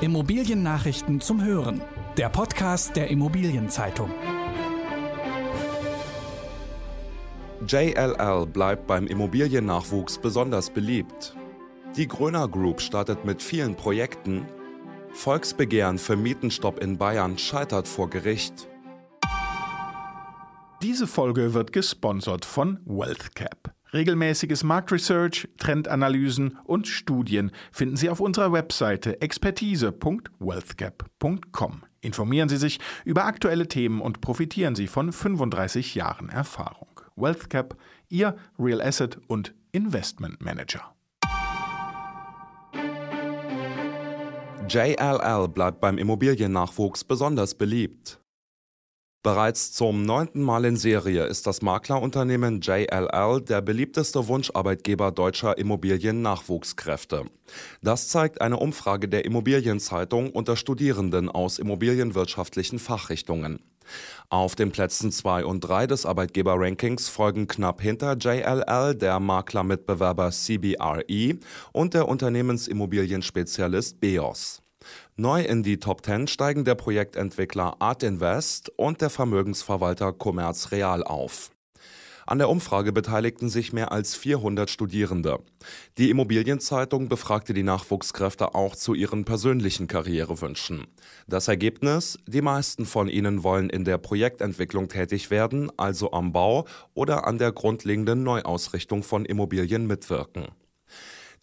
[0.00, 1.80] Immobiliennachrichten zum Hören.
[2.16, 4.10] Der Podcast der Immobilienzeitung.
[7.66, 11.36] JLL bleibt beim Immobiliennachwuchs besonders beliebt.
[11.96, 14.44] Die Gröner Group startet mit vielen Projekten.
[15.12, 18.68] Volksbegehren für Mietenstopp in Bayern scheitert vor Gericht.
[20.82, 23.72] Diese Folge wird gesponsert von WealthCap.
[23.94, 31.84] Regelmäßiges Marktresearch, Trendanalysen und Studien finden Sie auf unserer Webseite expertise.wealthgap.com.
[32.00, 36.88] Informieren Sie sich über aktuelle Themen und profitieren Sie von 35 Jahren Erfahrung.
[37.14, 37.76] WealthCap,
[38.08, 40.92] Ihr Real Asset und Investment Manager.
[44.68, 48.18] JLL bleibt beim Immobiliennachwuchs besonders beliebt.
[49.24, 57.24] Bereits zum neunten Mal in Serie ist das Maklerunternehmen JLL der beliebteste Wunscharbeitgeber deutscher Immobiliennachwuchskräfte.
[57.80, 63.60] Das zeigt eine Umfrage der Immobilienzeitung unter Studierenden aus immobilienwirtschaftlichen Fachrichtungen.
[64.28, 71.38] Auf den Plätzen 2 und 3 des Arbeitgeber-Rankings folgen knapp hinter JLL der Maklermitbewerber CBRE
[71.72, 74.63] und der Unternehmensimmobilienspezialist BEOS.
[75.16, 81.04] Neu in die Top 10 steigen der Projektentwickler Art Invest und der Vermögensverwalter Commerz Real
[81.04, 81.52] auf.
[82.26, 85.38] An der Umfrage beteiligten sich mehr als 400 Studierende.
[85.98, 90.88] Die Immobilienzeitung befragte die Nachwuchskräfte auch zu ihren persönlichen Karrierewünschen.
[91.28, 92.18] Das Ergebnis?
[92.26, 97.38] Die meisten von ihnen wollen in der Projektentwicklung tätig werden, also am Bau oder an
[97.38, 100.48] der grundlegenden Neuausrichtung von Immobilien mitwirken.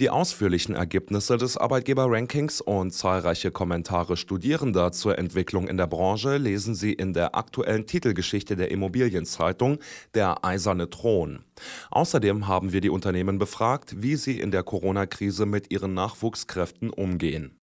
[0.00, 6.74] Die ausführlichen Ergebnisse des Arbeitgeber-Rankings und zahlreiche Kommentare Studierender zur Entwicklung in der Branche lesen
[6.74, 9.78] Sie in der aktuellen Titelgeschichte der Immobilienzeitung
[10.14, 11.44] Der eiserne Thron.
[11.90, 17.58] Außerdem haben wir die Unternehmen befragt, wie sie in der Corona-Krise mit ihren Nachwuchskräften umgehen.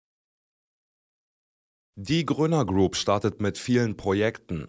[1.99, 4.69] Die Gröner Group startet mit vielen Projekten.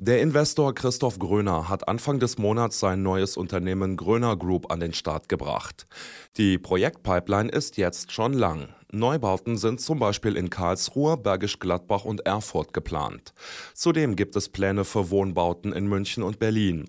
[0.00, 4.92] Der Investor Christoph Gröner hat Anfang des Monats sein neues Unternehmen Gröner Group an den
[4.92, 5.88] Start gebracht.
[6.36, 8.68] Die Projektpipeline ist jetzt schon lang.
[8.92, 13.34] Neubauten sind zum Beispiel in Karlsruhe, Bergisch Gladbach und Erfurt geplant.
[13.74, 16.88] Zudem gibt es Pläne für Wohnbauten in München und Berlin.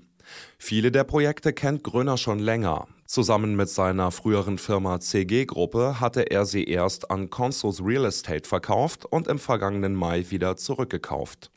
[0.60, 2.88] Viele der Projekte kennt Gröner schon länger.
[3.08, 8.48] Zusammen mit seiner früheren Firma CG Gruppe hatte er sie erst an Consus Real Estate
[8.48, 11.50] verkauft und im vergangenen Mai wieder zurückgekauft.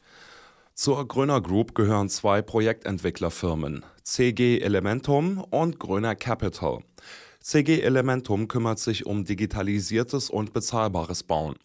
[0.75, 6.81] Zur Gröner Group gehören zwei Projektentwicklerfirmen, CG Elementum und Gröner Capital.
[7.41, 11.57] CG Elementum kümmert sich um digitalisiertes und bezahlbares Bauen.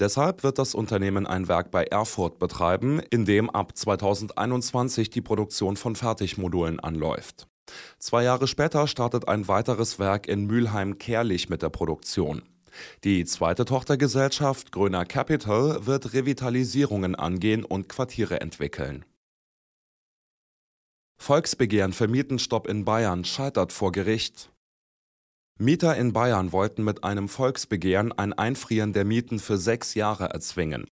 [0.00, 5.76] Deshalb wird das Unternehmen ein Werk bei Erfurt betreiben, in dem ab 2021 die Produktion
[5.76, 7.46] von Fertigmodulen anläuft.
[7.98, 12.42] Zwei Jahre später startet ein weiteres Werk in Mülheim-Kerlich mit der Produktion.
[13.04, 19.04] Die zweite Tochtergesellschaft Gröner Capital wird Revitalisierungen angehen und Quartiere entwickeln.
[21.20, 24.50] Volksbegehren für Mietenstopp in Bayern scheitert vor Gericht.
[25.60, 30.86] Mieter in Bayern wollten mit einem Volksbegehren ein Einfrieren der Mieten für sechs Jahre erzwingen.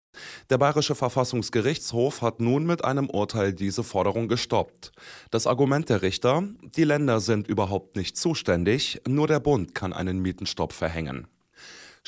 [0.51, 4.91] Der Bayerische Verfassungsgerichtshof hat nun mit einem Urteil diese Forderung gestoppt.
[5.31, 6.43] Das Argument der Richter,
[6.77, 11.29] die Länder sind überhaupt nicht zuständig, nur der Bund kann einen Mietenstopp verhängen.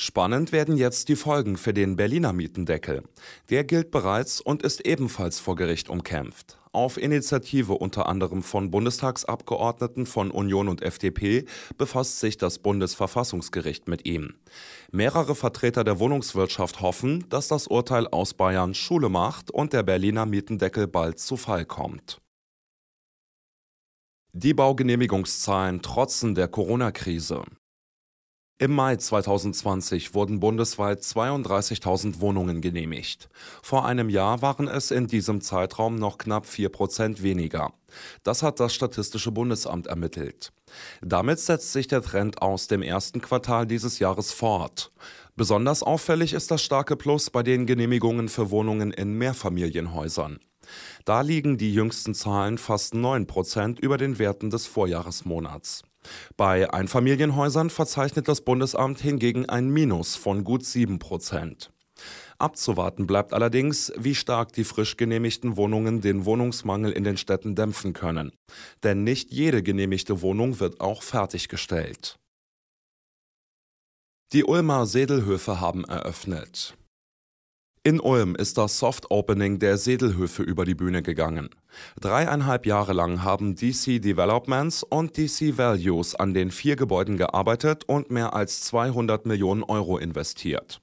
[0.01, 3.03] Spannend werden jetzt die Folgen für den Berliner Mietendeckel.
[3.49, 6.57] Der gilt bereits und ist ebenfalls vor Gericht umkämpft.
[6.71, 11.43] Auf Initiative unter anderem von Bundestagsabgeordneten von Union und FDP
[11.77, 14.35] befasst sich das Bundesverfassungsgericht mit ihm.
[14.89, 20.25] Mehrere Vertreter der Wohnungswirtschaft hoffen, dass das Urteil aus Bayern Schule macht und der Berliner
[20.25, 22.21] Mietendeckel bald zu Fall kommt.
[24.31, 27.43] Die Baugenehmigungszahlen trotzen der Corona-Krise.
[28.61, 33.29] Im Mai 2020 wurden bundesweit 32.000 Wohnungen genehmigt.
[33.63, 37.71] Vor einem Jahr waren es in diesem Zeitraum noch knapp 4 Prozent weniger.
[38.23, 40.51] Das hat das Statistische Bundesamt ermittelt.
[41.01, 44.91] Damit setzt sich der Trend aus dem ersten Quartal dieses Jahres fort.
[45.37, 50.37] Besonders auffällig ist das starke Plus bei den Genehmigungen für Wohnungen in Mehrfamilienhäusern.
[51.05, 55.83] Da liegen die jüngsten Zahlen fast 9 Prozent über den Werten des Vorjahresmonats.
[56.37, 61.71] Bei Einfamilienhäusern verzeichnet das Bundesamt hingegen ein Minus von gut 7 Prozent.
[62.37, 67.91] Abzuwarten bleibt allerdings, wie stark die frisch genehmigten Wohnungen den Wohnungsmangel in den Städten dämpfen
[67.93, 68.31] können.
[68.83, 72.17] Denn nicht jede genehmigte Wohnung wird auch fertiggestellt.
[74.31, 76.75] Die Ulmer Sedelhöfe haben eröffnet.
[77.89, 81.49] In Ulm ist das Soft Opening der Sedelhöfe über die Bühne gegangen.
[81.99, 88.11] Dreieinhalb Jahre lang haben DC Developments und DC Values an den vier Gebäuden gearbeitet und
[88.11, 90.81] mehr als 200 Millionen Euro investiert.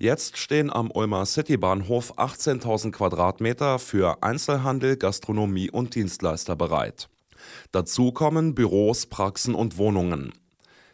[0.00, 7.08] Jetzt stehen am Ulmer Citybahnhof 18.000 Quadratmeter für Einzelhandel, Gastronomie und Dienstleister bereit.
[7.70, 10.32] Dazu kommen Büros, Praxen und Wohnungen.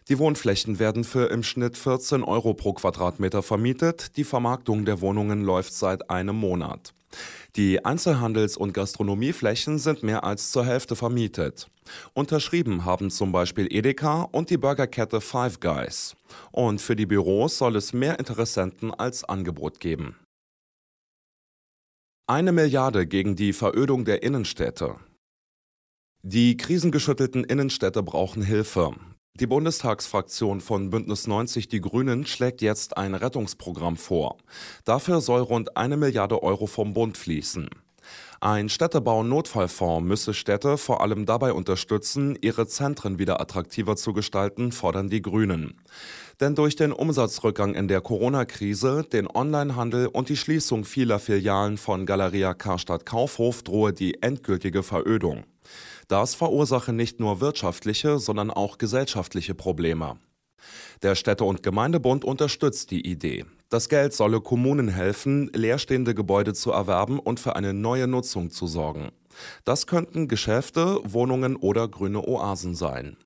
[0.08, 4.16] Die Wohnflächen werden für im Schnitt 14 Euro pro Quadratmeter vermietet.
[4.16, 6.94] Die Vermarktung der Wohnungen läuft seit einem Monat.
[7.56, 11.68] Die Einzelhandels- und Gastronomieflächen sind mehr als zur Hälfte vermietet.
[12.14, 16.14] Unterschrieben haben zum Beispiel Edeka und die Burgerkette Five Guys.
[16.52, 20.16] Und für die Büros soll es mehr Interessenten als Angebot geben.
[22.28, 24.96] Eine Milliarde gegen die Verödung der Innenstädte.
[26.22, 28.94] Die krisengeschüttelten Innenstädte brauchen Hilfe.
[29.38, 34.38] Die Bundestagsfraktion von Bündnis 90 Die Grünen schlägt jetzt ein Rettungsprogramm vor.
[34.86, 37.68] Dafür soll rund eine Milliarde Euro vom Bund fließen.
[38.40, 45.10] Ein Städtebau-Notfallfonds müsse Städte vor allem dabei unterstützen, ihre Zentren wieder attraktiver zu gestalten, fordern
[45.10, 45.82] die Grünen.
[46.40, 52.04] Denn durch den Umsatzrückgang in der Corona-Krise, den Onlinehandel und die Schließung vieler Filialen von
[52.04, 55.44] Galeria Karstadt Kaufhof drohe die endgültige Verödung.
[56.08, 60.18] Das verursache nicht nur wirtschaftliche, sondern auch gesellschaftliche Probleme.
[61.02, 63.44] Der Städte- und Gemeindebund unterstützt die Idee.
[63.68, 68.66] Das Geld solle Kommunen helfen, leerstehende Gebäude zu erwerben und für eine neue Nutzung zu
[68.66, 69.10] sorgen.
[69.64, 73.16] Das könnten Geschäfte, Wohnungen oder grüne Oasen sein.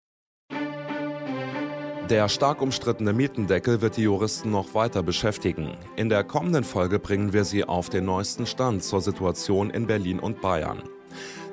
[2.10, 5.76] Der stark umstrittene Mietendeckel wird die Juristen noch weiter beschäftigen.
[5.94, 10.18] In der kommenden Folge bringen wir Sie auf den neuesten Stand zur Situation in Berlin
[10.18, 10.82] und Bayern.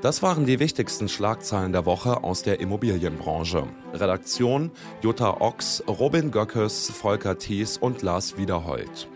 [0.02, 3.68] Das waren die wichtigsten Schlagzeilen der Woche aus der Immobilienbranche.
[3.94, 4.72] Redaktion
[5.04, 9.08] Jutta Ochs, Robin Göckes, Volker Thies und Lars Wiederhold.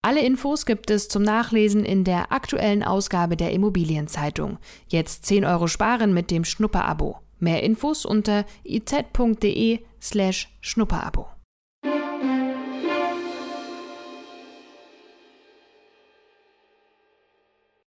[0.00, 4.56] Alle Infos gibt es zum Nachlesen in der aktuellen Ausgabe der Immobilienzeitung.
[4.88, 7.18] Jetzt 10 Euro sparen mit dem Schnupperabo.
[7.38, 11.35] Mehr Infos unter iz.de slash Schnupperabo.